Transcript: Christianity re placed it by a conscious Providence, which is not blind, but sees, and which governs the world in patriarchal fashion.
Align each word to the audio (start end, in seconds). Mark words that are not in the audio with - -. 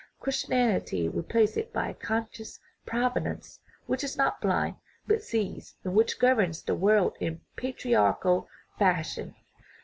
Christianity 0.19 1.07
re 1.07 1.21
placed 1.21 1.57
it 1.57 1.71
by 1.71 1.87
a 1.89 1.93
conscious 1.93 2.59
Providence, 2.87 3.59
which 3.85 4.03
is 4.03 4.17
not 4.17 4.41
blind, 4.41 4.77
but 5.05 5.21
sees, 5.21 5.75
and 5.83 5.93
which 5.93 6.17
governs 6.17 6.63
the 6.63 6.73
world 6.73 7.15
in 7.19 7.41
patriarchal 7.55 8.49
fashion. 8.79 9.35